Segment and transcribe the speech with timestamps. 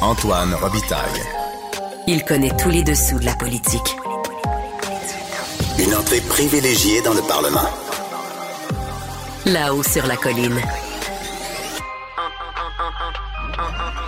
[0.00, 1.22] Antoine Robitaille.
[2.06, 3.96] Il connaît tous les dessous de la politique.
[5.78, 7.68] Une entrée privilégiée dans le Parlement.
[9.46, 10.60] Là-haut sur la colline.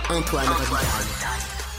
[0.09, 0.45] Antoine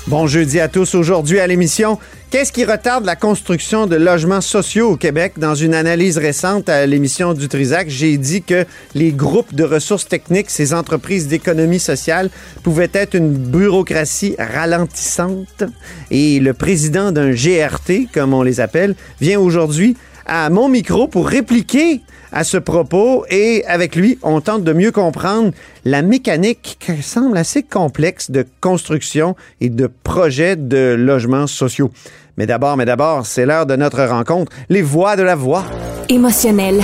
[0.06, 0.94] Bon jeudi à tous.
[0.94, 1.98] Aujourd'hui à l'émission,
[2.30, 5.34] qu'est-ce qui retarde la construction de logements sociaux au Québec?
[5.38, 8.64] Dans une analyse récente à l'émission du Trisac, j'ai dit que
[8.94, 12.30] les groupes de ressources techniques, ces entreprises d'économie sociale,
[12.62, 15.64] pouvaient être une bureaucratie ralentissante.
[16.10, 21.26] Et le président d'un GRT, comme on les appelle, vient aujourd'hui à mon micro pour
[21.26, 25.52] répliquer à ce propos et avec lui, on tente de mieux comprendre
[25.84, 31.90] la mécanique qui semble assez complexe de construction et de projet de logements sociaux.
[32.36, 35.64] Mais d'abord, mais d'abord, c'est l'heure de notre rencontre, les voix de la voix.
[36.08, 36.80] Émotionnel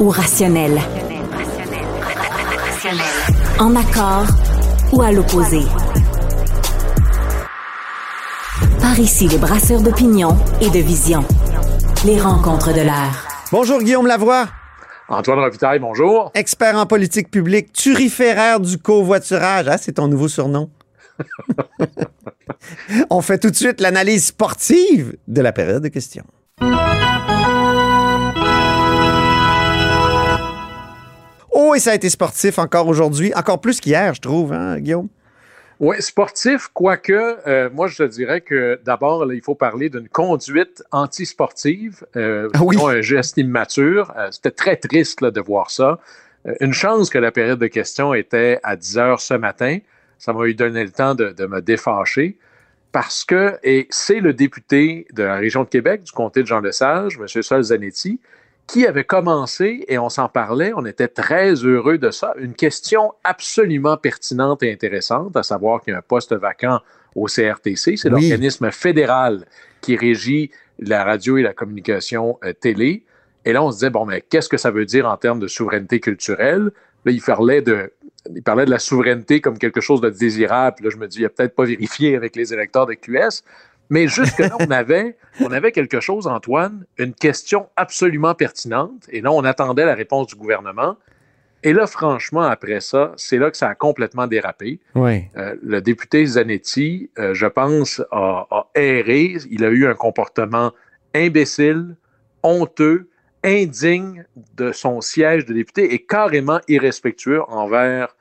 [0.00, 0.78] ou rationnel?
[3.58, 4.26] En accord
[4.92, 5.60] ou à l'opposé?
[8.80, 11.24] Par ici, les brasseurs d'opinion et de vision.
[12.04, 13.25] Les rencontres de l'air.
[13.58, 14.48] Bonjour Guillaume Lavoie.
[15.08, 16.30] Antoine Robitaille, bonjour.
[16.34, 19.66] Expert en politique publique, turiféraire du covoiturage.
[19.66, 20.68] Ah, c'est ton nouveau surnom.
[23.08, 26.26] On fait tout de suite l'analyse sportive de la période de questions.
[31.50, 35.08] Oh, et ça a été sportif encore aujourd'hui, encore plus qu'hier, je trouve, hein, Guillaume?
[35.78, 37.12] Oui, sportif, quoique,
[37.46, 42.60] euh, moi, je te dirais que d'abord, il faut parler d'une conduite antisportive, euh, ah
[42.62, 42.76] oui.
[42.82, 44.12] un geste immature.
[44.16, 45.98] Euh, C'était très triste là, de voir ça.
[46.46, 49.78] Euh, une chance que la période de questions était à 10 heures ce matin.
[50.18, 52.38] Ça m'a eu donné le temps de, de me défâcher
[52.92, 57.18] parce que, et c'est le député de la région de Québec, du comté de Jean-Lesage,
[57.20, 57.42] M.
[57.42, 58.18] Sol Zanetti,
[58.66, 63.12] qui avait commencé, et on s'en parlait, on était très heureux de ça, une question
[63.22, 66.80] absolument pertinente et intéressante, à savoir qu'il y a un poste vacant
[67.14, 68.28] au CRTC, c'est oui.
[68.28, 69.46] l'organisme fédéral
[69.80, 73.04] qui régit la radio et la communication euh, télé.
[73.44, 75.46] Et là, on se disait, bon, mais qu'est-ce que ça veut dire en termes de
[75.46, 76.70] souveraineté culturelle?
[77.04, 77.92] Là, il parlait de,
[78.34, 80.82] il parlait de la souveraineté comme quelque chose de désirable.
[80.82, 83.42] Là, je me dis, il a peut-être pas vérifié avec les électeurs de QS.
[83.88, 89.06] Mais jusque-là, on avait, on avait quelque chose, Antoine, une question absolument pertinente.
[89.10, 90.96] Et là, on attendait la réponse du gouvernement.
[91.62, 94.80] Et là, franchement, après ça, c'est là que ça a complètement dérapé.
[94.94, 95.24] Oui.
[95.36, 99.36] Euh, le député Zanetti, euh, je pense, a, a, erré.
[99.50, 100.72] Il a eu un comportement
[101.14, 101.96] imbécile,
[102.42, 103.08] honteux,
[103.42, 104.24] indigne
[104.56, 108.15] de son siège de député et carrément irrespectueux envers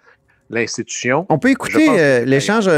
[0.50, 1.26] l'institution.
[1.30, 2.70] On peut écouter euh, l'échange.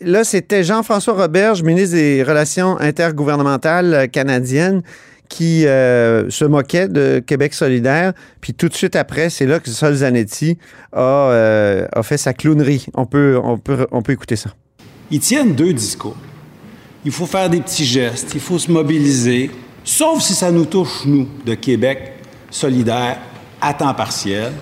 [0.00, 4.82] Là, c'était Jean-François Roberge, ministre des Relations intergouvernementales euh, canadiennes,
[5.32, 8.12] qui euh, se moquait de Québec solidaire.
[8.42, 10.58] Puis tout de suite après, c'est là que Sol Zanetti
[10.92, 12.84] a, euh, a, fait sa clownerie.
[12.92, 14.50] On peut, on, peut, on peut écouter ça.
[15.10, 16.18] Ils tiennent deux discours.
[17.06, 19.50] Il faut faire des petits gestes, il faut se mobiliser,
[19.84, 22.12] sauf si ça nous touche, nous, de Québec
[22.50, 23.18] solidaire,
[23.60, 24.52] à temps partiel.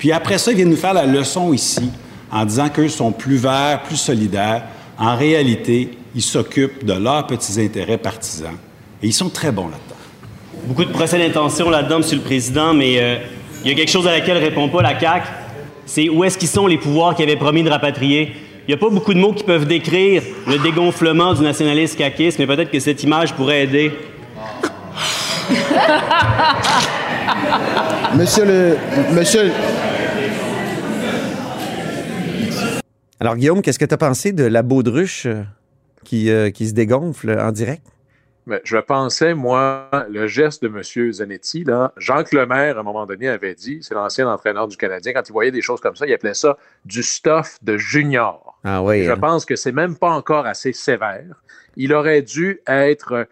[0.00, 1.90] Puis après ça, ils viennent nous faire la leçon ici
[2.32, 4.62] en disant qu'eux sont plus verts, plus solidaires.
[4.98, 8.56] En réalité, ils s'occupent de leurs petits intérêts partisans.
[9.02, 10.64] Et ils sont très bons là-dedans.
[10.64, 13.16] Beaucoup de procès d'intention là-dedans, Monsieur le Président, mais euh,
[13.62, 15.26] il y a quelque chose à laquelle ne répond pas la CAQ.
[15.84, 18.32] C'est où est-ce qu'ils sont les pouvoirs qui avaient promis de rapatrier.
[18.66, 22.38] Il n'y a pas beaucoup de mots qui peuvent décrire le dégonflement du nationalisme caquiste,
[22.38, 23.92] mais peut-être que cette image pourrait aider.
[28.16, 28.76] monsieur le.
[29.14, 29.52] Monsieur.
[33.18, 35.26] Alors, Guillaume, qu'est-ce que tu as pensé de la baudruche
[36.04, 37.86] qui, euh, qui se dégonfle en direct?
[38.46, 41.12] Mais je pensais, moi, le geste de M.
[41.12, 45.12] Zanetti, là, Jacques Lemaire, à un moment donné, avait dit, c'est l'ancien entraîneur du Canadien,
[45.12, 48.58] quand il voyait des choses comme ça, il appelait ça du stuff de junior.
[48.64, 49.04] Ah oui.
[49.04, 49.16] Je hein?
[49.18, 51.42] pense que c'est même pas encore assez sévère.
[51.76, 53.28] Il aurait dû être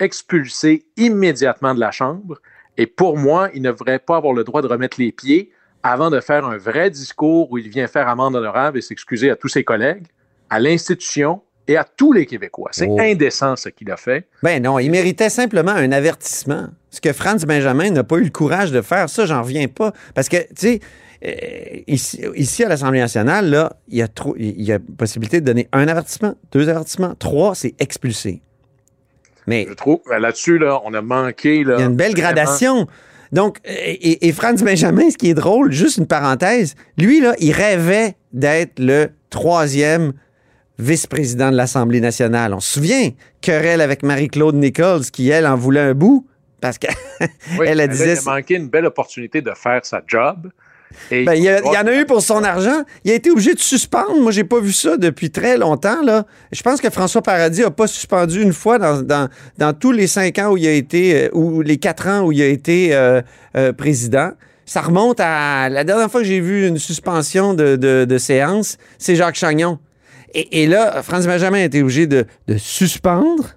[0.00, 2.40] expulsé immédiatement de la Chambre.
[2.78, 5.50] Et pour moi, il ne devrait pas avoir le droit de remettre les pieds
[5.82, 9.36] avant de faire un vrai discours où il vient faire amende honorable et s'excuser à
[9.36, 10.04] tous ses collègues,
[10.48, 12.70] à l'institution et à tous les Québécois.
[12.72, 12.96] C'est Oh.
[12.98, 14.26] indécent ce qu'il a fait.
[14.42, 16.68] Ben non, il méritait simplement un avertissement.
[16.90, 19.92] Ce que Franz Benjamin n'a pas eu le courage de faire, ça, j'en reviens pas.
[20.14, 20.80] Parce que, tu sais,
[21.26, 21.32] euh,
[21.86, 25.46] ici, ici, à l'Assemblée nationale, là, il y, a trop, il y a possibilité de
[25.46, 28.40] donner un avertissement, deux avertissements, trois, c'est expulsé.
[29.48, 31.64] Mais Je trouve, ben, là-dessus, là, on a manqué.
[31.64, 32.32] Là, il y a une belle vraiment.
[32.34, 32.86] gradation.
[33.32, 37.52] Donc, et, et Franz Benjamin, ce qui est drôle, juste une parenthèse, lui, là, il
[37.52, 40.12] rêvait d'être le troisième
[40.78, 42.54] vice-président de l'Assemblée nationale.
[42.54, 43.10] On se souvient,
[43.40, 46.26] querelle avec Marie-Claude Nichols, qui, elle, en voulait un bout,
[46.60, 46.94] parce qu'elle
[47.58, 48.14] Oui, elle là, disait...
[48.14, 50.50] Il a manqué une belle opportunité de faire sa job.
[51.10, 52.82] Ben, il, y en a eu pour son argent.
[53.04, 54.20] Il a été obligé de suspendre.
[54.20, 56.02] Moi, j'ai pas vu ça depuis très longtemps.
[56.02, 56.26] Là.
[56.52, 60.06] Je pense que François Paradis a pas suspendu une fois dans, dans, dans tous les
[60.06, 62.94] cinq ans où il a été, euh, ou les quatre ans où il a été
[62.94, 63.22] euh,
[63.56, 64.30] euh, président.
[64.66, 68.76] Ça remonte à la dernière fois que j'ai vu une suspension de, de, de séance,
[68.98, 69.78] c'est Jacques Chagnon.
[70.34, 73.54] Et, et là, France Benjamin a été obligé de, de suspendre.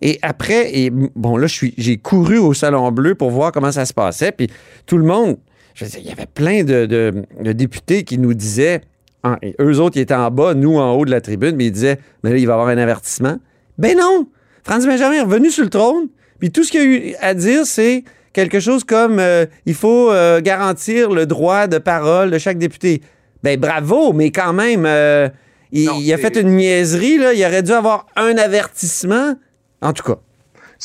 [0.00, 3.94] Et après, et bon, là, j'ai couru au Salon Bleu pour voir comment ça se
[3.94, 4.32] passait.
[4.32, 4.48] Puis
[4.86, 5.38] tout le monde,
[5.74, 8.80] je veux dire, il y avait plein de, de- de députés qui nous disaient,
[9.22, 11.72] en- eux autres, ils étaient en bas, nous en haut de la tribune, mais ils
[11.72, 13.38] disaient, mais là, il va y avoir un avertissement.
[13.78, 14.28] Ben non!
[14.62, 17.66] Franz Benjamin est revenu sur le trône, puis tout ce qu'il a eu à dire,
[17.66, 22.58] c'est quelque chose comme euh, il faut euh, garantir le droit de parole de chaque
[22.58, 23.02] député.
[23.42, 25.28] Ben bravo, mais quand même, euh,
[25.70, 27.32] il, Non, il a fait une niaiserie, là.
[27.34, 29.34] Il aurait dû avoir un avertissement.
[29.82, 30.18] En tout cas.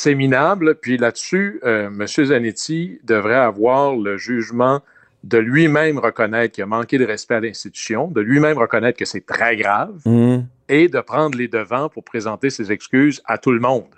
[0.02, 0.76] C'est minable.
[0.76, 2.08] Puis là-dessus, euh, M.
[2.08, 4.82] Zanetti devrait avoir le jugement
[5.26, 9.26] de lui-même reconnaître qu'il a manqué de respect à l'institution, de lui-même reconnaître que c'est
[9.26, 10.46] très grave Hum.
[10.70, 13.90] et de prendre les devants pour présenter ses excuses à tout le monde.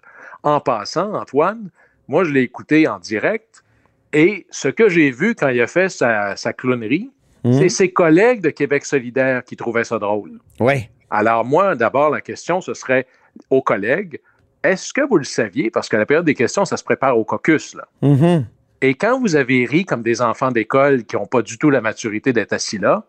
[0.41, 1.69] En passant, Antoine,
[2.07, 3.63] moi, je l'ai écouté en direct
[4.11, 7.11] et ce que j'ai vu quand il a fait sa, sa clownerie,
[7.43, 7.53] Hum.
[7.53, 10.33] c'est ses collègues de Québec solidaire qui trouvaient ça drôle.
[10.59, 10.89] Ouais.
[11.11, 13.05] Alors moi, d'abord, la question, ce serait
[13.49, 14.19] aux collègues,
[14.63, 17.23] est-ce que vous le saviez, parce que la période des questions, ça se prépare au
[17.25, 17.87] caucus, là.
[18.01, 18.45] Mhm.
[18.83, 21.81] Et quand vous avez ri comme des enfants d'école qui n'ont pas du tout la
[21.81, 23.05] maturité d'être assis là,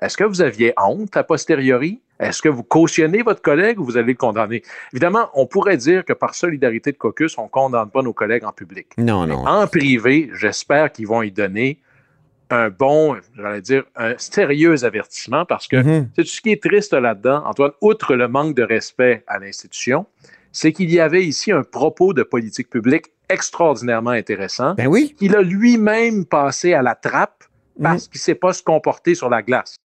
[0.00, 2.00] est-ce que vous aviez honte a posteriori?
[2.20, 4.62] Est-ce que vous cautionnez votre collègue ou vous allez le condamner?
[4.92, 8.44] Évidemment, on pourrait dire que par solidarité de caucus, on ne condamne pas nos collègues
[8.44, 8.88] en public.
[8.98, 9.46] Non, non.
[9.46, 11.80] En privé, j'espère qu'ils vont y donner
[12.50, 16.08] un bon, j'allais dire, un sérieux avertissement parce que Mhm.
[16.16, 20.06] c'est ce qui est triste là-dedans, Antoine, outre le manque de respect à l'institution,
[20.52, 25.14] c'est qu'il y avait ici un propos de politique publique extraordinairement intéressant Ben oui.
[25.18, 27.44] qu'il a lui-même passé à la trappe
[27.82, 28.10] parce Mhm.
[28.10, 29.76] qu'il ne sait pas se comporter sur la glace.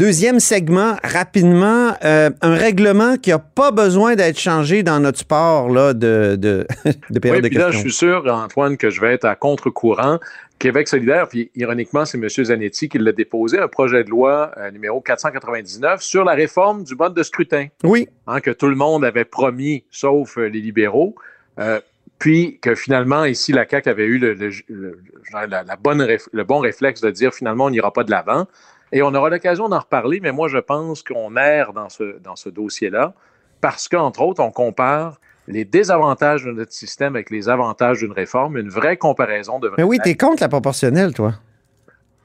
[0.00, 5.68] Deuxième segment, rapidement, euh, un règlement qui n'a pas besoin d'être changé dans notre sport
[5.68, 6.66] là, de, de,
[7.10, 10.18] de période Oui, de là, je suis sûr, Antoine, que je vais être à contre-courant.
[10.58, 12.26] Québec solidaire, puis ironiquement, c'est M.
[12.30, 16.94] Zanetti qui l'a déposé, un projet de loi euh, numéro 499 sur la réforme du
[16.94, 17.66] mode de scrutin.
[17.84, 18.08] Oui.
[18.26, 21.14] hein, que tout le monde avait promis, sauf euh, les libéraux.
[21.58, 21.78] Euh,
[22.18, 24.98] puis que finalement, ici, la CAQ avait eu le, le- le-
[25.34, 28.46] la, la bonne le bon réflexe de dire finalement, on n'ira pas de l'avant.
[28.92, 32.36] Et on aura l'occasion d'en reparler, mais moi, je pense qu'on erre dans ce, dans
[32.36, 33.14] ce dossier-là
[33.60, 38.56] parce qu'entre autres, on compare les désavantages de notre système avec les avantages d'une réforme.
[38.56, 41.34] Une vraie comparaison devrait Mais oui, t'es contre la proportionnelle, toi.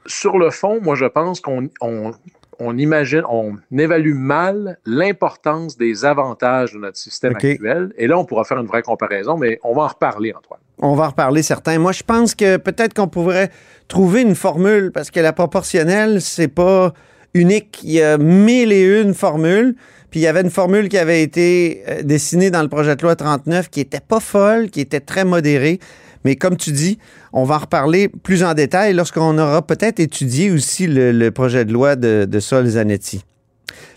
[0.06, 2.12] Sur le fond, moi, je pense qu'on on,
[2.58, 7.92] on imagine, on évalue mal l'importance des avantages de notre système actuel.
[7.96, 10.60] Et là, on pourra faire une vraie comparaison, mais on va en reparler, Antoine.
[10.78, 11.78] On va en reparler certains.
[11.78, 13.50] Moi, je pense que peut-être qu'on pourrait
[13.88, 16.92] trouver une formule parce que la proportionnelle, c'est pas
[17.34, 17.80] unique.
[17.82, 19.74] Il y a mille et une formules.
[20.10, 23.02] Puis il y avait une formule qui avait été euh, dessinée dans le projet de
[23.02, 25.80] loi 39 qui était pas folle, qui était très modérée.
[26.24, 26.98] Mais comme tu dis,
[27.32, 31.72] on va en reparler plus en détail lorsqu'on aura peut-être étudié aussi le, projet de
[31.72, 33.22] loi de, de Sol Zanetti.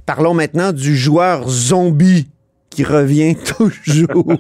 [0.05, 2.27] Parlons maintenant du joueur zombie
[2.69, 4.33] qui revient toujours.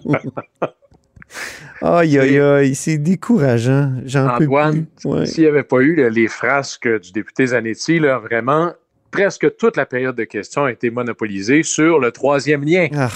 [1.81, 3.93] Aïe, aïe, aïe, c'est décourageant.
[4.15, 4.85] Antoine,
[5.25, 8.73] s'il n'y avait pas eu là, les frasques du député Zanetti, là, vraiment,
[9.11, 13.09] presque toute la période de questions a été monopolisée sur le troisième lien, Ah,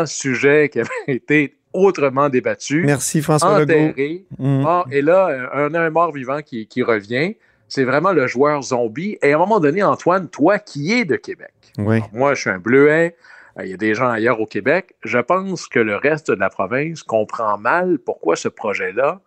[0.00, 2.82] un sujet qui avait été autrement débattu.
[2.84, 3.72] merci François Legault.
[3.72, 4.24] enterré.
[4.38, 4.64] Mm.
[4.66, 7.36] Ah, et là, euh, on a un mort vivant qui, qui revient.
[7.68, 9.16] C'est vraiment le joueur zombie.
[9.22, 11.96] Et à un moment donné, Antoine, toi qui es de Québec, Oui.
[11.98, 13.14] Alors, moi, je suis un bleuet.
[13.60, 14.94] Euh, Il y a des gens ailleurs au Québec.
[15.04, 19.20] Je pense que le reste de la province comprend mal pourquoi ce projet-là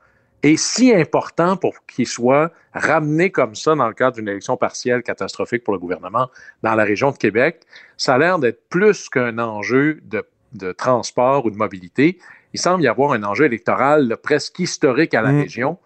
[0.44, 5.02] est si important pour qu'il soit ramené comme ça dans le cadre d'une élection partielle
[5.02, 6.30] catastrophique pour le gouvernement
[6.64, 7.62] dans la région de Québec.
[7.96, 12.18] Ça a l'air d'être plus qu'un enjeu de, de transport ou de mobilité.
[12.54, 15.42] Il semble y avoir un enjeu électoral là, presque historique à la Mm.
[15.42, 15.78] région.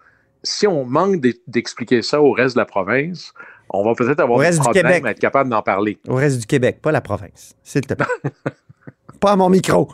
[0.44, 3.34] Si on manque d'e- d'expliquer ça au reste de la province,
[3.70, 5.98] on va peut-être avoir des problèmes à être capable d'en parler.
[6.08, 7.54] Au reste du Québec, pas la province.
[7.64, 8.06] S'il te plaît.
[9.20, 9.90] pas à mon micro.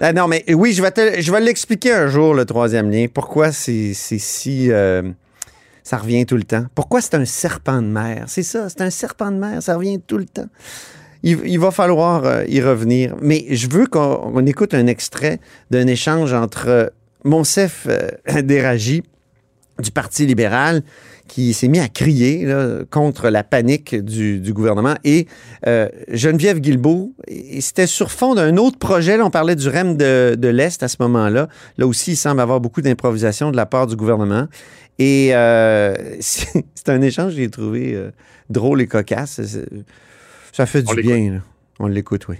[0.00, 3.06] Ah non, mais oui, je vais, te- je vais l'expliquer un jour, le troisième lien.
[3.12, 4.70] Pourquoi c'est c'est si.
[4.70, 5.02] euh,
[5.82, 6.64] ça revient tout le temps?
[6.76, 8.24] Pourquoi c'est un serpent de mer?
[8.28, 10.46] C'est ça, c'est un serpent de mer, ça revient tout le temps.
[11.24, 13.16] Il, il va falloir euh, y revenir.
[13.20, 16.86] Mais je veux qu'on on écoute un extrait d'un échange entre euh,
[17.24, 19.02] Monsef euh, Déragi
[19.80, 20.82] du Parti libéral
[21.28, 25.26] qui s'est mis à crier là, contre la panique du, du gouvernement et
[25.66, 27.12] euh, Geneviève Guilbeault.
[27.60, 29.16] C'était sur fond d'un autre projet.
[29.16, 31.48] Là, on parlait du REM de, de l'Est à ce moment-là.
[31.78, 34.46] Là aussi, il semble avoir beaucoup d'improvisation de la part du gouvernement.
[34.98, 38.10] Et euh, c'est un échange que j'ai trouvé euh,
[38.50, 39.40] drôle et cocasse.
[40.52, 41.32] Ça fait du bien.
[41.32, 41.38] là.
[41.78, 42.36] On l'écoute, oui.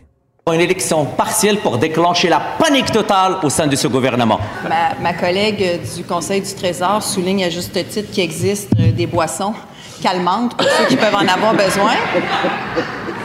[0.50, 4.40] Une élection partielle pour déclencher la panique totale au sein de ce gouvernement.
[4.68, 9.06] Ma, ma collègue du Conseil du Trésor souligne à juste titre qu'il existe euh, des
[9.06, 9.54] boissons
[10.02, 11.92] calmantes pour ceux qui peuvent en avoir besoin.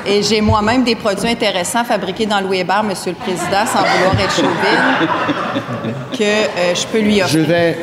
[0.06, 4.20] Et j'ai moi-même des produits intéressants fabriqués dans Louis Hébert, Monsieur le Président, sans vouloir
[4.20, 5.08] être chauvine,
[6.12, 7.76] que euh, je peux lui offrir.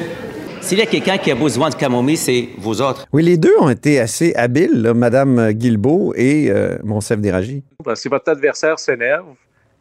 [0.64, 3.06] S'il y a quelqu'un qui a besoin de camomille, c'est vous autres.
[3.12, 7.62] Oui, les deux ont été assez habiles, là, Mme Guilbeault et euh, Monsef Déragi.
[7.84, 9.26] Que Si votre adversaire s'énerve,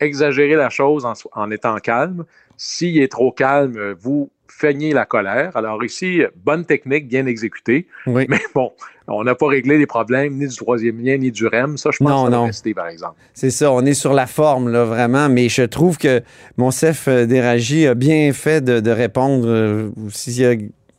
[0.02, 2.26] exagérez la chose en, en étant calme.
[2.58, 5.56] S'il est trop calme, vous feignez la colère.
[5.56, 7.88] Alors ici, bonne technique, bien exécutée.
[8.08, 8.26] Oui.
[8.30, 8.72] Mais bon,
[9.08, 11.78] on n'a pas réglé les problèmes ni du troisième lien, ni du REM.
[11.78, 12.46] Ça, je pense Non, que ça doit non.
[12.46, 13.16] rester, par exemple.
[13.34, 16.22] C'est ça, on est sur la forme, là, vraiment, mais je trouve que
[16.58, 19.46] Monsef euh, Déragi a bien fait de, de répondre.
[19.48, 20.56] euh, S'il y a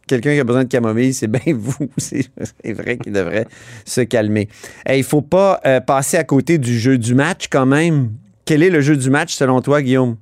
[0.06, 1.88] quelqu'un qui a besoin de camomille, c'est bien vous.
[1.96, 2.26] C'est
[2.62, 3.46] c'est vrai qu'il devrait
[3.87, 4.49] se calmer.
[4.88, 8.11] Il il faut pas euh, passer à côté du jeu du match, quand même.
[8.44, 10.16] Quel est le jeu du match, selon toi, Guillaume?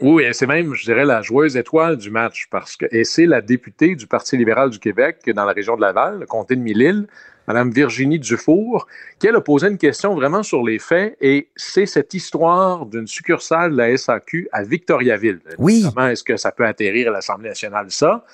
[0.00, 3.26] Oui, et c'est même, je dirais, la joueuse étoile du match, parce que, et c'est
[3.26, 6.60] la députée du Parti libéral du Québec dans la région de Laval, le comté de
[6.60, 7.08] Mille-Îles,
[7.48, 8.86] Mme Virginie Dufour,
[9.18, 13.06] qui elle a posé une question vraiment sur les faits, et c'est cette histoire d'une
[13.06, 15.40] succursale de la SAQ à Victoriaville.
[15.58, 15.84] Oui.
[15.92, 18.24] Comment est-ce que ça peut atterrir à l'Assemblée nationale, ça?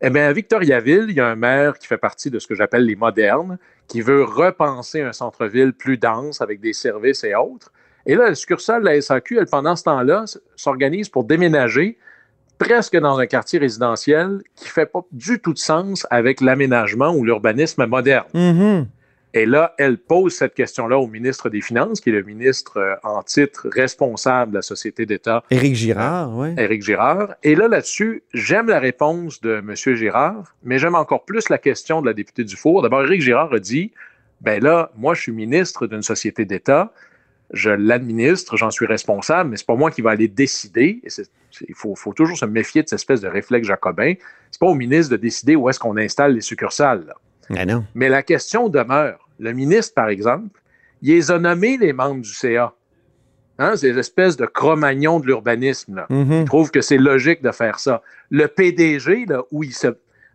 [0.00, 2.54] Eh bien, à Victoriaville, il y a un maire qui fait partie de ce que
[2.54, 7.70] j'appelle les modernes, qui veut repenser un centre-ville plus dense avec des services et autres.
[8.06, 10.24] Et là, la succursale de la SAQ, elle, pendant ce temps-là,
[10.56, 11.98] s'organise pour déménager
[12.58, 17.24] presque dans un quartier résidentiel qui fait pas du tout de sens avec l'aménagement ou
[17.24, 18.26] l'urbanisme moderne.
[18.34, 18.86] Mhm.
[19.34, 22.94] Et là, elle pose cette question-là au ministre des Finances, qui est le ministre euh,
[23.02, 26.48] en titre responsable de la Société d'État, Éric Girard, oui.
[26.58, 27.34] Éric Girard.
[27.42, 29.74] Et là, là-dessus, j'aime la réponse de M.
[29.74, 32.82] Girard, mais j'aime encore plus la question de la députée Dufour.
[32.82, 33.92] D'abord, Éric Girard a dit,
[34.42, 36.92] ben là, moi, je suis ministre d'une société d'État,
[37.52, 41.00] je l'administre, j'en suis responsable, mais c'est pas moi qui va aller décider.
[41.04, 41.08] Et
[41.68, 44.14] il faut, faut toujours se méfier de cette espèce de réflexe jacobin.
[44.50, 47.04] C'est pas au ministre de décider où est-ce qu'on installe les succursales.
[47.06, 47.64] là.
[47.66, 47.84] Non.
[47.94, 49.28] Mais la question demeure.
[49.38, 50.60] Le ministre, par exemple,
[51.02, 52.72] il les a nommés les membres du CA.
[53.58, 55.96] Hein, ces espèces de cro-magnons de l'urbanisme.
[55.96, 56.06] là.
[56.08, 56.40] Mhm.
[56.40, 58.02] Je trouve que c'est logique de faire ça.
[58.30, 59.88] Le PDG, là, où il se.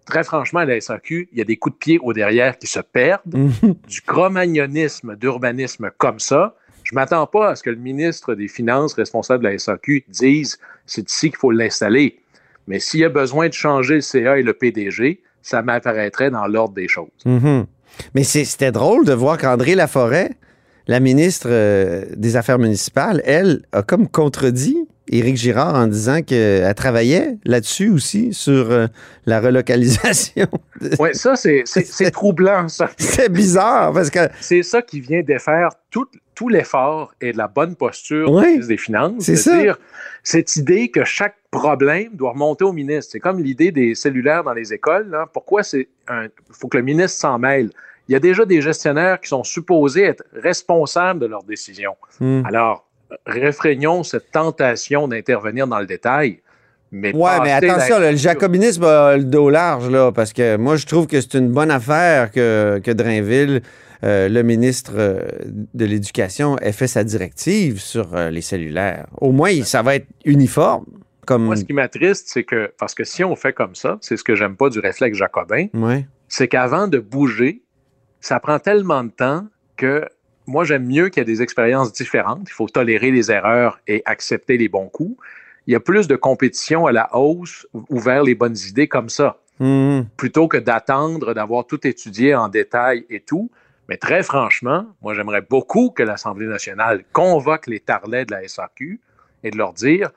[0.05, 2.67] Très franchement, à la SAQ, il y a des coups de pied au derrière qui
[2.67, 3.21] se perdent.
[3.33, 3.75] Mhm.
[3.87, 6.55] Du cro-magnonisme, d'urbanisme comme ça.
[6.89, 10.05] Je ne m'attends pas à ce que le ministre des Finances, responsable de la SAQ,
[10.07, 12.17] dise c'est ici qu'il faut l'installer.
[12.65, 16.47] Mais s'il y a besoin de changer le CA et le PDG, ça m'apparaîtrait dans
[16.47, 17.09] l'ordre des choses.
[17.25, 17.65] Mhm.
[18.15, 20.31] Mais c'était drôle de voir qu'André Laforêt,
[20.87, 24.77] la ministre euh, des Affaires municipales, elle, a comme contredit
[25.09, 28.87] Éric Girard en disant qu'elle travaillait là-dessus aussi, sur euh,
[29.25, 30.47] la relocalisation.
[30.99, 32.89] Oui, ça, c'est- c'est c'est troublant, ça.
[32.97, 34.19] C'est bizarre parce que.
[34.39, 36.05] C'est ça qui vient défaire tout,
[36.37, 39.23] tout l'effort et de la bonne posture Oui, du ministre des Finances.
[39.23, 39.79] C'est-à-dire
[40.21, 43.11] cette idée que chaque problème doit remonter au ministre.
[43.11, 45.09] C'est comme l'idée des cellulaires dans les écoles.
[45.09, 45.25] là.
[45.33, 46.25] Pourquoi c'est un.
[46.25, 47.71] Il faut que le ministre s'en mêle?
[48.07, 51.95] Il y a déjà des gestionnaires qui sont supposés être responsables de leurs décisions.
[52.19, 52.43] Hmm.
[52.45, 52.85] Alors,
[53.25, 56.39] réfrégnons cette tentation d'intervenir dans le détail.
[56.91, 60.75] Mais Ouais, mais attention, là, le jacobinisme a le dos large, là, parce que moi,
[60.75, 63.61] je trouve que c'est une bonne affaire que, que Drainville,
[64.03, 65.21] euh, le ministre euh,
[65.73, 69.07] de l'Éducation, ait fait sa directive sur euh, les cellulaires.
[69.19, 70.85] Au moins, ça va être uniforme.
[71.25, 71.43] Comme...
[71.45, 74.23] Moi, ce qui m'attriste, c'est que, parce que si on fait comme ça, c'est ce
[74.23, 76.05] que j'aime pas du réflexe jacobin, Ouais.
[76.29, 77.61] c'est qu'avant de bouger,
[78.21, 80.05] ça prend tellement de temps que
[80.45, 82.43] moi, j'aime mieux qu'il y ait des expériences différentes.
[82.49, 85.17] Il faut tolérer les erreurs et accepter les bons coups.
[85.67, 89.09] Il y a plus de compétition à la hausse ou- vers les bonnes idées comme
[89.09, 90.05] ça, Mhm.
[90.15, 93.51] plutôt que d'attendre d'avoir tout étudié en détail et tout.
[93.89, 98.99] Mais très franchement, moi, j'aimerais beaucoup que l'Assemblée nationale convoque les tarlets de la SAQ
[99.43, 100.11] et de leur dire,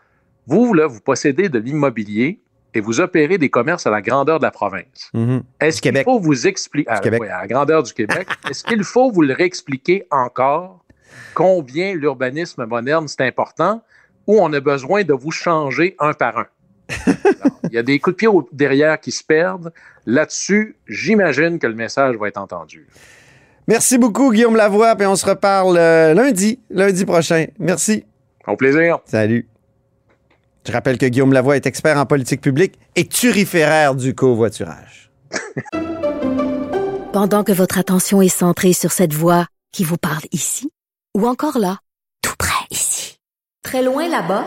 [0.46, 2.40] vous, là, vous possédez de l'immobilier
[2.74, 5.10] et vous opérez des commerces à la grandeur de la province.
[5.14, 5.42] Mhm.
[5.60, 7.22] Est-ce qu'il faut vous expliquer, Québec.
[7.22, 10.84] à la grandeur du Québec, est-ce qu'il faut vous le réexpliquer encore
[11.34, 13.82] combien l'urbanisme moderne, c'est important,
[14.26, 16.46] ou on a besoin de vous changer un par un?
[17.64, 19.72] Il y a des coups de pied derrière qui se perdent.
[20.06, 22.88] Là-dessus, j'imagine que le message va être entendu.
[23.70, 27.46] Merci beaucoup, Guillaume Lavoie, et on se reparle euh, lundi, lundi prochain.
[27.60, 28.04] Merci.
[28.48, 28.98] Au plaisir.
[29.04, 29.48] Salut.
[30.66, 35.12] Je rappelle que Guillaume Lavoie est expert en politique publique et turiféraire du covoiturage.
[37.12, 40.72] Pendant que votre attention est centrée sur cette voix qui vous parle ici,
[41.16, 41.78] ou encore là,
[42.22, 43.20] tout près ici,
[43.62, 44.46] très loin là-bas,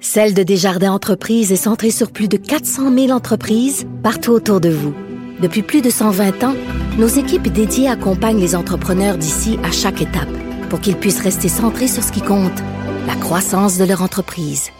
[0.00, 4.70] Celle de Desjardins Entreprises est centrée sur plus de 400 000 entreprises partout autour de
[4.70, 4.94] vous.
[5.40, 6.54] Depuis plus de 120 ans,
[6.98, 10.28] nos équipes dédiées accompagnent les entrepreneurs d'ici à chaque étape
[10.68, 12.58] pour qu'ils puissent rester centrés sur ce qui compte,
[13.06, 14.70] la croissance de leur entreprise.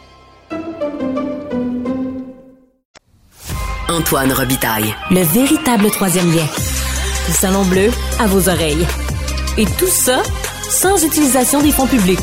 [3.89, 4.95] Antoine Robitaille.
[5.11, 6.47] Le véritable troisième lien.
[7.29, 8.87] Le salon bleu à vos oreilles.
[9.57, 10.23] Et tout ça
[10.69, 12.21] sans utilisation des fonds publics.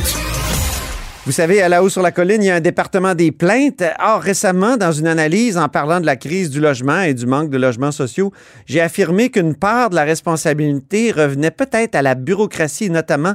[1.27, 3.83] Vous savez, à la haut sur la colline, il y a un département des plaintes.
[3.99, 7.49] Or, récemment, dans une analyse en parlant de la crise du logement et du manque
[7.49, 8.31] de logements sociaux,
[8.65, 13.33] j'ai affirmé qu'une part de la responsabilité revenait peut-être à la bureaucratie, notamment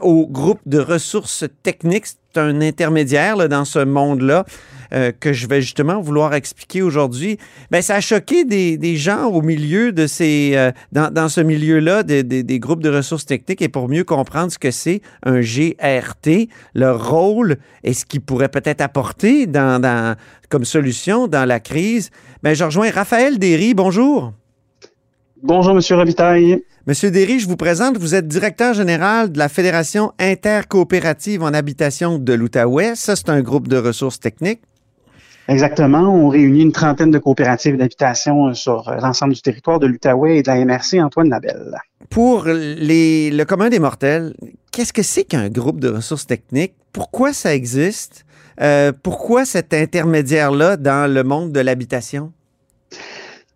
[0.00, 2.08] au groupe de ressources techniques.
[2.08, 4.44] C'est un intermédiaire dans ce monde-là.
[4.92, 7.38] Euh, que je vais justement vouloir expliquer aujourd'hui,
[7.70, 12.24] ben, ça a choqué des, gens au milieu de ces, euh, dans, ce milieu-là des,
[12.24, 17.08] des, groupes de ressources techniques et pour mieux comprendre ce que c'est un GRT, leur
[17.08, 20.16] rôle et ce qu'il pourrait peut-être apporter dans, dans,
[20.48, 22.10] comme solution dans la crise,
[22.42, 23.74] ben, je rejoins Raphaël Derry.
[23.74, 24.32] Bonjour.
[25.42, 26.62] Bonjour, Monsieur Robitaille.
[26.86, 32.18] Monsieur Derry, je vous présente, vous êtes directeur général de la Fédération intercoopérative en habitation
[32.18, 32.96] de l'Outaouais.
[32.96, 34.62] Ça, c'est un groupe de ressources techniques.
[35.50, 36.02] Exactement.
[36.02, 40.38] On réunit une trentaine de coopératives d'habitation euh, sur euh, l'ensemble du territoire de l'Outaouais
[40.38, 41.76] et de la MRC Antoine Labelle.
[42.08, 44.32] Pour les, le commun des mortels,
[44.70, 46.74] qu'est-ce que c'est qu'un groupe de ressources techniques?
[46.92, 48.24] Pourquoi ça existe?
[48.60, 52.32] Euh, pourquoi cet intermédiaire-là dans le monde de l'habitation?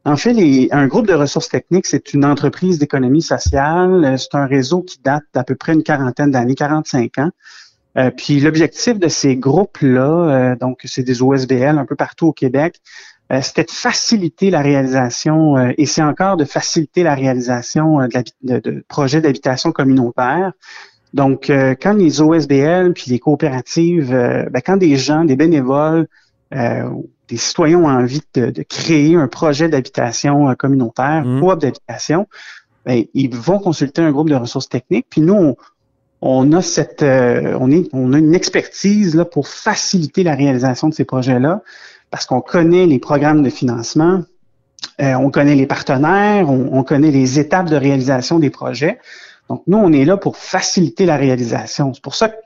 [0.04, 0.34] En fait,
[0.72, 4.16] un groupe de ressources techniques, c'est une entreprise d'économie sociale.
[4.18, 7.30] C'est un réseau qui date d'à peu près une quarantaine d'années, 45 ans.
[7.96, 12.32] Euh, puis l'objectif de ces groupes-là, euh, donc c'est des OSBL un peu partout au
[12.32, 12.80] Québec,
[13.32, 18.06] euh, c'était de faciliter la réalisation, et c'est encore de faciliter la réalisation
[18.42, 20.52] de, projets d'habitation communautaire.
[21.14, 21.46] Donc,
[21.80, 26.08] quand les OSBL puis les coopératives, ben, quand des gens, des bénévoles,
[26.50, 31.40] des citoyens ont envie de, créer un projet d'habitation communautaire, mmh.
[31.40, 32.26] coop d'habitation,
[32.84, 35.06] ben, ils vont consulter un groupe de ressources techniques.
[35.08, 35.56] Puis nous, on,
[36.26, 40.88] on a cette, euh, on, est, on a une expertise là, pour faciliter la réalisation
[40.88, 41.60] de ces projets-là,
[42.10, 44.22] parce qu'on connaît les programmes de financement,
[45.02, 48.98] euh, on connaît les partenaires, on, connaît les étapes de réalisation des projets.
[49.50, 51.92] Donc, nous, on est là pour faciliter la réalisation.
[51.92, 52.36] C'est pour ça que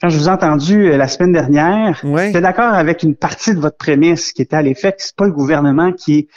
[0.00, 3.60] quand je vous ai entendu euh, la semaine dernière, j'étais d'accord avec une partie de
[3.60, 6.28] votre prémisse qui était à l'effet que c'est pas le gouvernement qui est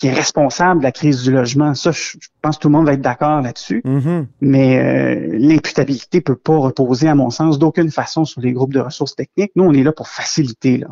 [0.00, 1.74] qui est responsable de la crise du logement.
[1.74, 3.82] Ça, je, pense que tout le monde va être d'accord là-dessus.
[3.84, 4.26] Mm-hmm.
[4.40, 8.80] Mais euh, l'imputabilité peut pas reposer, à mon sens, d'aucune façon sur les groupes de
[8.80, 9.52] ressources techniques.
[9.56, 10.78] Nous, on est là pour faciliter.
[10.78, 10.86] Là.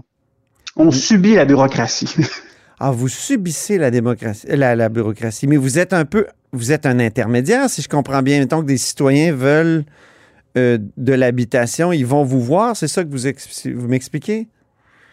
[0.77, 0.93] On mm.
[0.93, 2.15] subit la bureaucratie.
[2.81, 6.85] ah, vous subissez la démocratie, la, la, bureaucratie, mais vous êtes un peu, vous êtes
[6.85, 8.41] un intermédiaire, si je comprends bien.
[8.41, 9.85] Mettons que des citoyens veulent
[10.59, 12.77] euh, de l'habitation, ils vont vous voir.
[12.77, 14.49] C'est ça que vous, vous m'expliquez?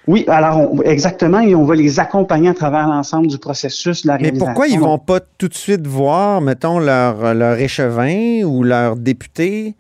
[0.08, 4.18] Oui, alors exactement, et on va les accompagner à travers l'ensemble du processus de la
[4.18, 4.46] réalisation.
[4.46, 8.98] Mais pourquoi ils vont pas tout de suite voir, mettons, leur, leur échevin ou leur
[8.98, 9.76] député?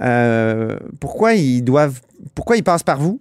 [0.00, 2.00] Euh, pourquoi ils doivent,
[2.34, 3.20] pourquoi ils passent par vous?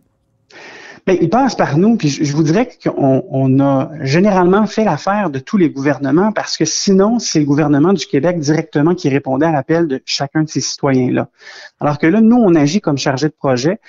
[1.05, 5.29] Bien, ils passent par nous, puis je, vous dirais qu'on on a généralement fait l'affaire
[5.29, 9.45] de tous les gouvernements parce que sinon, c'est le gouvernement du Québec directement qui répondait
[9.45, 11.29] à l'appel de chacun de ces citoyens-là.
[11.79, 13.79] Alors que là, nous, on agit comme chargé de projet.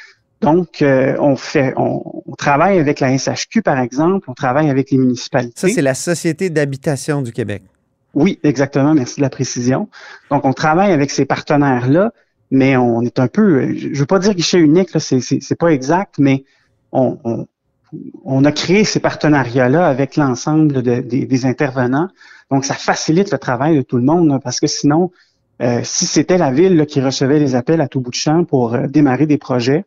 [0.40, 4.98] Donc, euh, on fait, on, travaille avec la SHQ, par exemple, on travaille avec les
[4.98, 5.52] municipalités.
[5.56, 7.62] Ça, c'est la Société d'habitation du Québec.
[8.14, 8.94] Oui, exactement.
[8.94, 9.88] Merci de la précision.
[10.30, 12.12] Donc, on travaille avec ces partenaires-là,
[12.50, 15.54] mais on est un peu, je ne veux pas dire guichet unique, là, c'est, c'est,
[15.56, 16.44] pas exact, mais
[16.90, 17.46] on,
[18.24, 22.08] on, a créé ces partenariats-là avec l'ensemble des intervenants.
[22.50, 25.10] Donc, ça facilite le travail de tout le monde, parce que sinon,
[25.62, 28.74] euh, si c'était la ville qui recevait les appels à tout bout de champ pour
[28.74, 29.84] euh, démarrer des projets,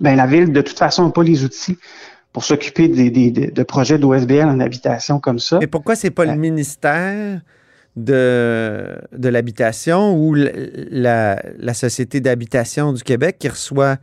[0.00, 1.78] ben la ville, de toute façon, n'a pas les outils
[2.32, 5.58] pour s'occuper des, de projets d'OSBL en habitation comme ça.
[5.60, 7.40] Et pourquoi c'est pas le euh, ministère
[7.96, 13.96] de, de l'habitation ou la, la Société d'habitation du Québec qui reçoit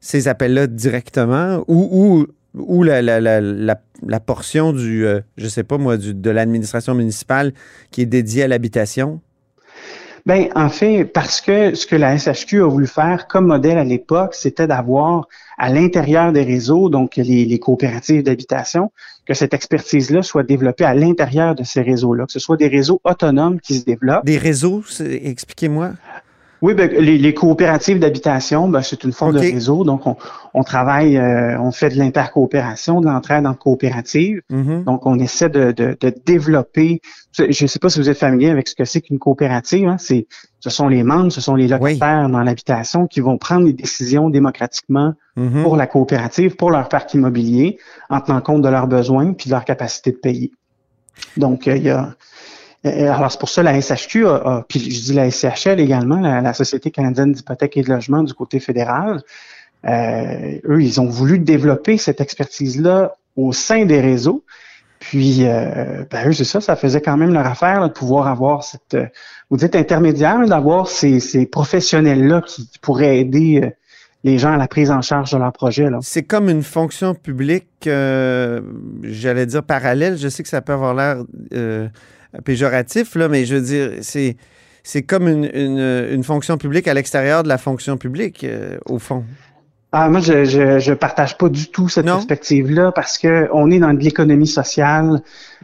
[0.00, 5.64] ces appels-là directement ou, ou, ou la, la, la, la, portion du, euh, je sais
[5.64, 7.52] pas moi, du, de l'administration municipale
[7.90, 9.20] qui est dédiée à l'habitation?
[10.26, 13.84] Ben, en fait, parce que ce que la SHQ a voulu faire comme modèle à
[13.84, 18.90] l'époque, c'était d'avoir à l'intérieur des réseaux, donc les, les coopératives d'habitation,
[19.24, 23.00] que cette expertise-là soit développée à l'intérieur de ces réseaux-là, que ce soit des réseaux
[23.04, 24.24] autonomes qui se développent.
[24.24, 25.92] Des réseaux, expliquez-moi.
[26.62, 29.84] Oui, ben, les, coopératives d'habitation, ben, c'est une forme de réseau.
[29.84, 30.02] Donc,
[30.54, 34.40] on, travaille, euh, on fait de l'intercoopération, de l'entraide en coopérative.
[34.50, 34.84] Mm-hmm.
[34.84, 35.74] Donc, on essaie de,
[36.24, 37.00] développer.
[37.32, 39.86] Je ne sais pas si vous êtes familier avec ce que c'est qu'une coopérative.
[39.86, 39.96] Hein.
[39.98, 40.26] C'est,
[40.60, 44.30] ce sont les membres, ce sont les locataires dans l'habitation qui vont prendre les décisions
[44.30, 45.62] démocratiquement mm-hmm.
[45.62, 49.54] pour la coopérative, pour leur parc immobilier, en tenant compte de leurs besoins puis de
[49.54, 50.52] leur capacité de payer.
[51.36, 52.14] Donc, euh, il y a
[52.86, 56.90] alors, c'est pour ça la SHQ, a, puis je dis la SCHL également, la, Société
[56.90, 59.22] canadienne d'hypothèque et de logement du côté fédéral,
[59.86, 64.42] euh, eux, ils ont voulu développer cette expertise-là au sein des réseaux.
[64.98, 68.64] Puis, euh, ben, eux, c'est ça, ça faisait quand même leur affaire de pouvoir avoir
[68.64, 68.96] cette,
[69.50, 73.72] vous dites intermédiaire, d'avoir ces, ces professionnels-là qui, pourraient aider
[74.24, 75.86] les gens à la prise en charge de leur projet.
[76.00, 80.16] C'est comme une fonction publique, j'allais dire parallèle.
[80.16, 81.18] Je sais que ça peut avoir l'air
[82.44, 84.36] péjoratif, là, mais je veux dire, c'est,
[84.82, 89.24] c'est comme une, une, fonction publique à l'extérieur de la fonction publique, euh, au fond.
[89.92, 93.94] Ah, moi, je, je, partage pas du tout cette perspective-là parce que on est dans
[93.94, 95.22] de l'économie sociale.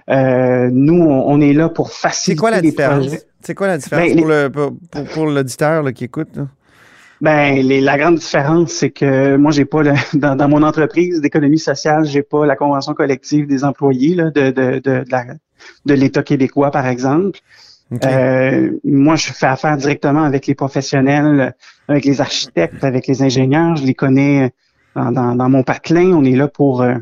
[0.09, 3.07] Euh, nous, on, est là pour faciliter C'est quoi la différence?
[3.43, 6.39] C'est quoi la différence ben, pour, le, pour, pour, l'auditeur qui écoute?
[7.21, 9.83] Ben, la grande différence, c'est que moi, j'ai pas
[10.15, 14.51] dans, dans, mon entreprise d'économie sociale, j'ai pas la convention collective des employés là, de,
[14.51, 15.27] de, de, la,
[15.85, 17.41] de l'État québécois, par exemple.
[18.05, 21.55] Euh, moi, je fais affaire directement avec les professionnels,
[21.89, 23.77] avec les architectes, avec les ingénieurs.
[23.77, 24.53] Je les connais
[24.95, 26.13] dans, mon patelin.
[26.13, 26.95] On est là pour, euh,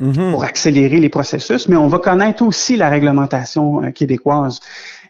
[0.00, 0.32] mhm.
[0.32, 4.60] pour accélérer les processus, mais on va connaître aussi la réglementation euh, québécoise.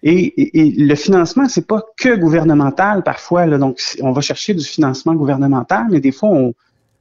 [0.03, 3.47] Et, et, le financement, c'est pas que gouvernemental parfois.
[3.47, 6.53] Là, donc, on va chercher du financement gouvernemental, mais des fois, on,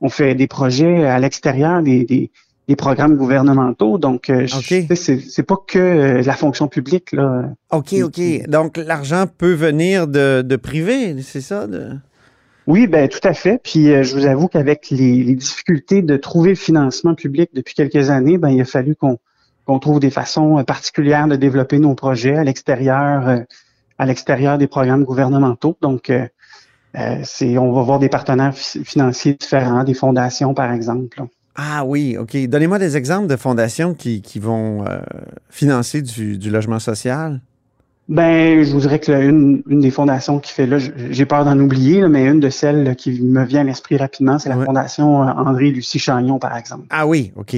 [0.02, 2.32] on fait des projets à l'extérieur des, des,
[2.68, 3.98] des programmes gouvernementaux.
[3.98, 7.12] Donc, euh, c'est pas que euh, la fonction publique.
[7.12, 7.50] Là.
[7.72, 8.22] OK, OK.
[8.48, 11.68] Donc, l'argent peut venir de, de privé, c'est ça?
[12.66, 13.60] Oui, ben tout à fait.
[13.62, 18.10] Puis euh, je vous avoue qu'avec les, difficultés de trouver le financement public depuis quelques
[18.10, 19.18] années, ben il a fallu qu'on
[19.66, 23.46] qu'on trouve des façons particulières de développer nos projets à l'extérieur,
[23.98, 25.78] à l'extérieur des programmes gouvernementaux.
[25.82, 26.12] Donc,
[27.24, 31.22] c'est on va voir des partenaires financiers différents, des fondations par exemple.
[31.56, 32.36] Ah oui, OK.
[32.48, 35.00] Donnez-moi des exemples de fondations qui, qui vont euh,
[35.50, 37.42] financer du, du, logement social.
[38.10, 41.58] Ben, je vous dirais que une, une des fondations qui fait là, j'ai peur d'en
[41.60, 45.32] oublier, mais une de celles qui me vient à l'esprit rapidement, c'est la fondation euh,
[45.32, 46.86] André Lucie Chagnon, par exemple.
[46.90, 47.56] Ah oui, OK.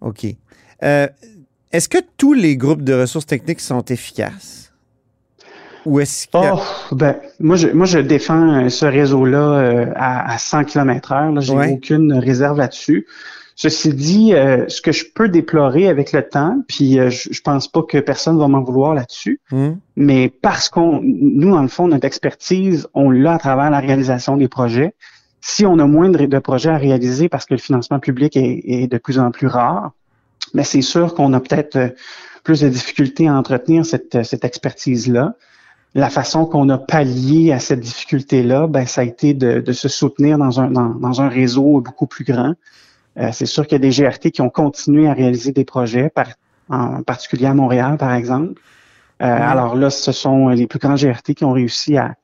[0.00, 0.26] OK.
[0.82, 1.06] Euh,
[1.70, 4.71] est-ce que tous les groupes de ressources techniques sont efficaces?
[5.86, 6.36] Ou est-ce que...
[6.36, 6.60] Oh,
[6.94, 11.40] ben, moi, je, moi, je défends euh, ce réseau-là euh, à, à, 100 km heure.
[11.40, 13.06] J'ai aucune réserve là-dessus.
[13.54, 17.68] Ceci dit, euh, ce que je peux déplorer avec le temps, puis je, je, pense
[17.68, 19.72] pas que personne va m'en vouloir là-dessus, hmm.
[19.96, 24.36] mais parce qu'on, nous, dans le fond, notre expertise, on l'a à travers la réalisation
[24.38, 24.94] des projets.
[25.42, 28.86] Si on a moins de, projets à réaliser parce que le financement public est, est
[28.86, 29.92] de plus en plus rare,
[30.54, 31.94] mais c'est sûr qu'on a peut-être
[32.44, 35.34] plus de difficultés à entretenir cette, cette expertise-là
[35.94, 40.38] la façon qu'on a pallié à cette difficulté-là, ben, ça a été de, se soutenir
[40.38, 42.54] dans un, dans, un réseau beaucoup plus grand.
[43.18, 46.08] Euh, c'est sûr qu'il y a des GRT qui ont continué à réaliser des projets,
[46.08, 46.28] par,
[46.70, 48.54] en particulier à Montréal, par exemple.
[49.20, 52.14] Euh, alors là, ce sont les plus grands GRT qui ont réussi à,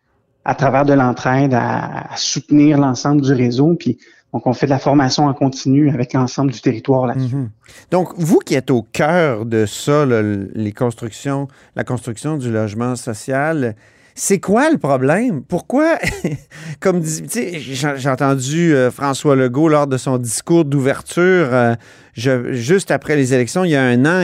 [0.47, 3.75] à travers de l'entraide, à, à soutenir l'ensemble du réseau.
[3.75, 3.99] Puis
[4.35, 7.35] donc, on fait de la formation en continu avec l'ensemble du territoire là-dessus.
[7.35, 7.51] Mhm.
[7.91, 13.75] Donc, vous qui êtes au cœur de ça, les constructions, la construction du logement social,
[14.19, 15.43] c'est quoi le problème?
[15.45, 15.97] Pourquoi,
[16.81, 21.75] comme j'ai entendu euh, François Legault lors de son discours d'ouverture euh,
[22.17, 24.23] juste après les élections, il y a un an,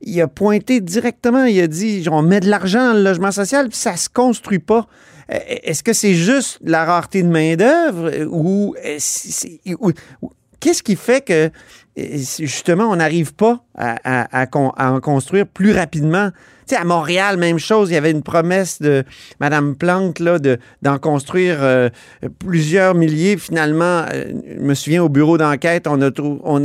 [0.00, 3.68] il, a pointé directement, il a dit on met de l'argent dans le logement social,
[3.68, 4.86] puis ça se construit pas.
[5.32, 8.74] Euh, est-ce que c'est juste la rareté de main-d'œuvre euh, ou,
[10.60, 11.50] qu'est-ce qui fait que
[11.98, 16.30] euh, justement on n'arrive pas à, en construire plus rapidement?
[16.66, 19.04] Tu sais, à Montréal, même chose, il y avait une promesse de
[19.40, 20.22] Mme Plante
[20.82, 21.90] d'en construire
[22.38, 23.36] plusieurs milliers.
[23.36, 26.00] Finalement, je me souviens au bureau d'enquête, on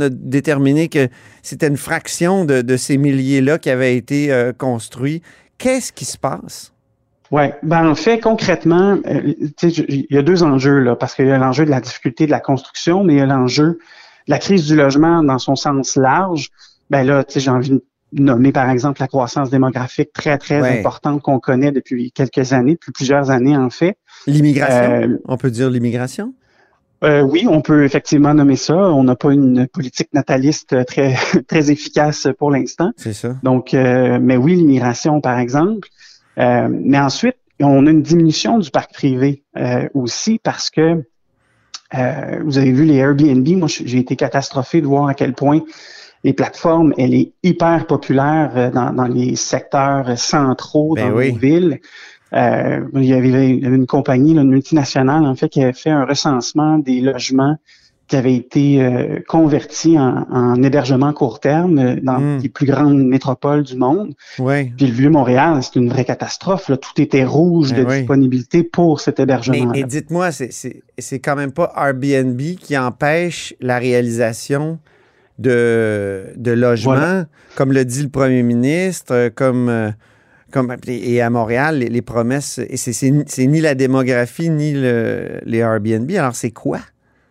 [0.00, 1.08] a, déterminé que
[1.42, 5.20] c'était une fraction de, de ces milliers-là qui avaient été construits.
[5.58, 6.72] Qu'est-ce qui se passe?
[7.30, 11.30] Oui, ben en fait, concrètement, euh, il y a deux enjeux, là, parce qu'il y
[11.30, 13.78] a l'enjeu de la difficulté de la construction, mais il y a l'enjeu de
[14.28, 16.48] la crise du logement dans son sens large.
[16.90, 21.38] Ben là, j'ai envie de nommer par exemple la croissance démographique très, très importante qu'on
[21.38, 23.98] connaît depuis quelques années, depuis plusieurs années en fait.
[24.26, 26.32] L'immigration, on peut dire l'immigration?
[27.04, 28.76] Euh, oui, on peut effectivement nommer ça.
[28.76, 31.14] On n'a pas une politique nataliste très
[31.46, 32.90] très efficace pour l'instant.
[32.96, 33.36] C'est ça.
[33.42, 35.88] Donc, euh, mais oui, l'immigration, par exemple.
[36.38, 39.42] Euh, mais ensuite, on a une diminution du parc privé
[39.92, 41.02] aussi parce que
[41.92, 43.48] vous avez vu les Airbnb.
[43.48, 45.62] Moi, j'ai été catastrophé de voir à quel point
[46.22, 51.80] les plateformes, elle est hyper populaire dans, dans les secteurs centraux ben dans nos villes.
[52.34, 56.78] Euh, il, y avait, une compagnie, une multinationale, en fait, qui avait fait un recensement
[56.78, 57.56] des logements
[58.08, 62.38] qui avaient été euh, convertis en, hébergement court terme euh, dans hmm.
[62.42, 64.14] les plus grandes métropoles du monde.
[64.38, 64.72] Ouais.
[64.76, 66.68] Puis le Vieux-Montréal, c'est une vraie catastrophe.
[66.68, 66.78] Là.
[66.78, 69.72] Tout était rouge de ben disponibilité pour cet hébergement.
[69.72, 74.78] Mais, dites-moi, c'est quand même pas Airbnb qui empêche la réalisation
[75.38, 77.24] de, de logements,
[77.56, 79.92] comme le dit le premier ministre, comme
[80.50, 86.10] comme, et à Montréal, les, promesses, et c'est ni la démographie ni les Airbnb.
[86.12, 86.80] Alors, c'est quoi?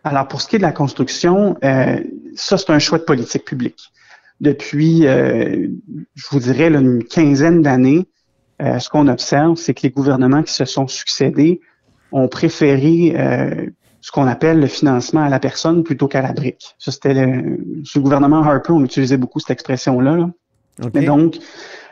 [0.07, 1.99] Alors, pour ce qui est de la construction, euh,
[2.35, 3.91] ça, c'est un choix de politique publique.
[4.41, 5.67] Depuis, euh,
[6.15, 8.07] je vous dirais, une quinzaine d'années,
[8.61, 11.61] euh, ce qu'on observe, c'est que les gouvernements qui se sont succédés
[12.11, 13.13] ont préféré
[14.07, 16.75] ce qu'on appelle le financement à la personne plutôt qu'à la brique.
[16.79, 20.15] Ça, c'était le, sous le gouvernement Harper, on utilisait beaucoup cette expression-là.
[20.15, 21.01] Là.
[21.01, 21.37] donc,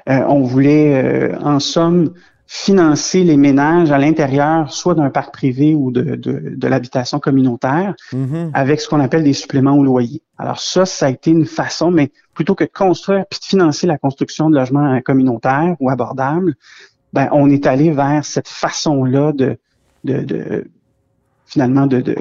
[0.07, 2.13] euh, on voulait, euh, en somme,
[2.47, 8.51] financer les ménages à l'intérieur, soit d'un parc privé ou de, de, l'habitation communautaire, mm-hmm.
[8.53, 10.21] avec ce qu'on appelle des suppléments au loyer.
[10.37, 13.87] Alors ça, ça a été une façon, mais plutôt que de construire puis de financer
[13.87, 16.55] la construction de logements communautaires ou abordables,
[17.13, 19.57] ben on est allé vers cette façon-là de,
[20.03, 20.67] de, de,
[21.47, 22.15] finalement de, de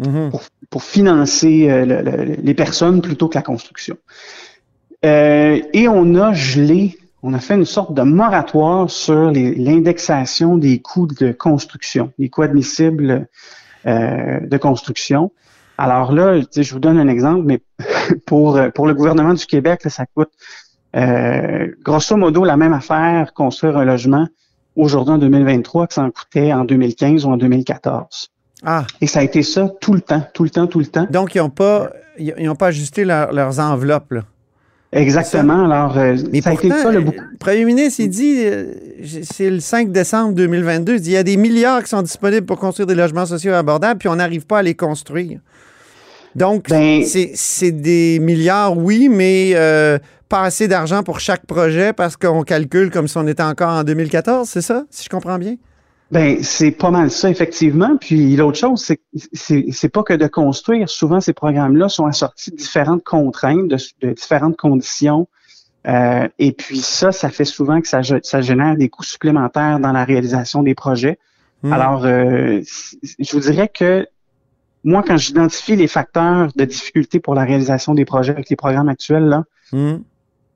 [0.00, 0.30] mm-hmm.
[0.70, 3.96] pour, financer euh, les personnes plutôt que la construction.
[5.02, 11.06] et on a gelé on a fait une sorte de moratoire sur l'indexation des coûts
[11.06, 13.28] de construction, les coûts admissibles
[13.86, 15.32] euh, de construction.
[15.78, 17.60] Alors là, je vous donne un exemple, mais
[18.26, 20.30] pour, pour le gouvernement du Québec, ça coûte
[20.96, 24.26] euh, grosso modo la même affaire construire un logement
[24.74, 28.30] aujourd'hui en 2023 que ça en coûtait en 2015 ou en 2014.
[28.64, 28.84] Ah.
[29.00, 31.06] Et ça a été ça tout le temps, tout le temps, tout le temps.
[31.10, 34.22] Donc, ils n'ont pas, ils pas ajusté leurs enveloppes, là.
[34.92, 35.64] Exactement.
[35.64, 37.18] Alors, euh, Mais ça a été ça le beaucoup.
[37.18, 38.72] Le premier ministre, il dit, euh,
[39.22, 42.46] c'est le 5 décembre 2022, il dit, il y a des milliards qui sont disponibles
[42.46, 45.40] pour construire des logements sociaux abordables, puis on n'arrive pas à les construire.
[46.34, 49.98] Donc, ben, c'est des milliards, oui, mais euh,
[50.28, 53.84] pas assez d'argent pour chaque projet parce qu'on calcule comme si on était encore en
[53.84, 55.56] 2014, c'est ça, si je comprends bien?
[56.10, 57.96] Ben, c'est pas mal ça, effectivement.
[57.98, 58.82] Puis l'autre chose,
[59.32, 60.88] c'est c'est pas que de construire.
[60.88, 65.28] Souvent, ces programmes-là sont assortis de différentes contraintes, de, différentes conditions.
[65.86, 69.92] Euh, et puis ça, ça fait souvent que ça, ça génère des coûts supplémentaires dans
[69.92, 71.18] la réalisation des projets.
[71.62, 71.72] Hmm.
[71.72, 72.62] Alors, euh,
[73.18, 74.06] je vous dirais que
[74.84, 78.88] moi, quand j'identifie les facteurs de difficulté pour la réalisation des projets avec les programmes
[78.88, 79.98] actuels, là, hmm.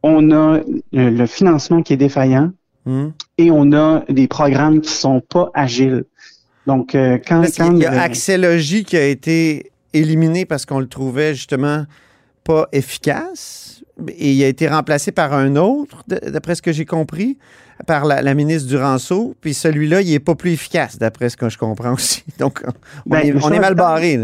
[0.03, 0.61] on a
[0.93, 2.53] le financement qui est défaillant,
[2.85, 3.09] Hmm.
[3.39, 6.05] Et on a des programmes qui sont pas agiles.
[6.67, 11.35] Donc, euh, quand, il y a Axelogie qui a été éliminé parce qu'on le trouvait
[11.35, 11.85] justement
[12.45, 17.39] pas efficace et il a été remplacé par un autre, d'après ce que j'ai compris
[17.87, 21.59] par la, ministre Duranceau, puis celui-là, il n'est pas plus efficace, d'après ce que je
[21.59, 22.25] comprends aussi.
[22.39, 24.19] Donc, on, ben, est, mal barré.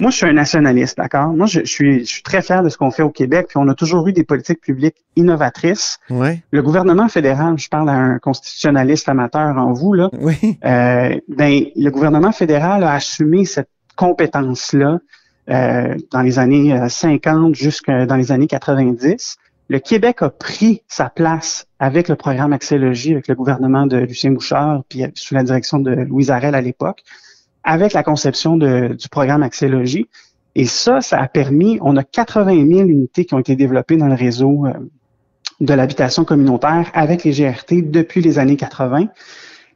[0.00, 1.28] Moi, je suis un nationaliste, d'accord?
[1.28, 3.68] Moi, je, suis, je suis très fier de ce qu'on fait au Québec, puis on
[3.68, 5.98] a toujours eu des politiques publiques innovatrices.
[6.10, 6.42] Ouais.
[6.50, 10.10] Le gouvernement fédéral, je parle à un constitutionnaliste amateur en vous, là.
[10.20, 10.58] Oui.
[10.64, 14.98] Euh, ben, le gouvernement fédéral a assumé cette compétence-là
[15.48, 19.38] euh, dans les années 50 euh, jusqu'à dans les années 90
[19.68, 24.30] le Québec a pris sa place avec le programme Axélogie, avec le gouvernement de Lucien
[24.30, 27.02] Bouchard, puis sous la direction de Louise Arel à l'époque,
[27.64, 30.08] avec la conception du programme Axélogie.
[30.54, 34.06] Et ça, ça a permis, on a 80 000 unités qui ont été développées dans
[34.06, 34.72] le réseau euh,
[35.60, 39.08] de l'habitation communautaire avec les GRT depuis les années 80.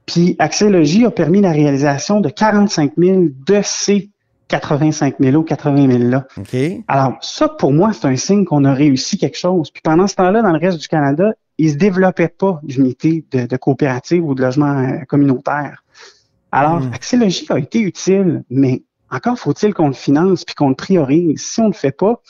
[0.07, 3.61] Puis Axélogie a permis la réalisation de 45 000 de
[4.51, 6.27] 85 000 ou 80 000 là.
[6.89, 9.71] Alors, ça, pour moi, c'est un signe qu'on a réussi quelque chose.
[9.71, 13.25] Puis pendant ce temps-là, dans le reste du Canada, il ne se développait pas d'unité
[13.31, 15.85] de, de coopérative ou de logement euh, communautaire.
[16.53, 16.91] Alors, mm.
[17.51, 21.41] a été utile, mais encore faut-il qu'on le finance puis qu'on le priorise.
[21.41, 22.21] Si on ne le fait pas,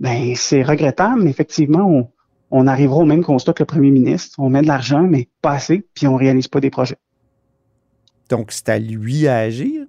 [0.00, 2.08] ben c'est regrettable, mais effectivement, on,
[2.50, 4.36] on arrivera au même constat que le premier ministre.
[4.38, 6.98] On met de l'argent, mais pas assez, puis on réalise pas des projets.
[8.28, 9.86] Donc, c'est à lui à agir?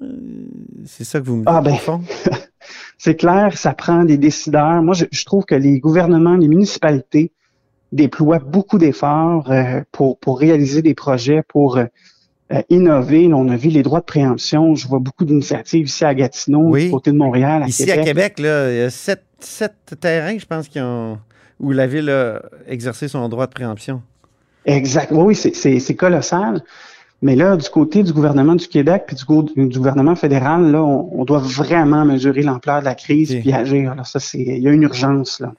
[0.85, 2.35] C'est ça que vous me ah, dites, ah ben,
[2.97, 4.81] c'est clair, ça prend des décideurs.
[4.81, 7.31] Moi, je, trouve que les gouvernements, les municipalités
[7.91, 11.85] déploie beaucoup d'efforts euh, pour, pour réaliser des projets, pour euh,
[12.69, 13.29] innover.
[13.33, 14.75] On a vu les droits de préemption.
[14.75, 17.99] Je vois beaucoup d'initiatives ici à Gatineau, du côté de Montréal, à ici Québec.
[17.99, 21.17] à Québec, là, il y a sept, sept terrains, je pense, qui ont,
[21.59, 24.01] où la Ville a exercé son droit de préemption.
[24.65, 25.11] Exact.
[25.11, 26.63] Oui, c'est colossal.
[27.21, 31.23] Mais là, du côté du gouvernement du Québec puis du, du gouvernement fédéral, là, on,
[31.23, 33.93] doit vraiment mesurer l'ampleur de la crise puis agir.
[34.05, 35.53] ça, c'est, il y a une urgence là.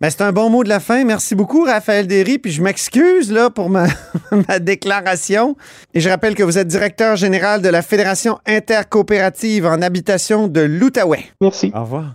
[0.00, 1.04] Ben, c'est un bon mot de la fin.
[1.04, 2.38] Merci beaucoup, Raphaël Derry.
[2.38, 3.86] Puis je m'excuse là pour ma,
[4.48, 5.56] ma, déclaration.
[5.92, 10.60] Et je rappelle que vous êtes directeur général de la Fédération intercoopérative en habitation de
[10.60, 11.24] l'Outaouais.
[11.40, 11.72] Merci.
[11.74, 12.14] Au revoir.